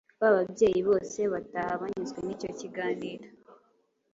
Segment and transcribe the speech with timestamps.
[0.19, 3.27] Ba babyeyi bose bataha banyuzwe n’icyo kiganiro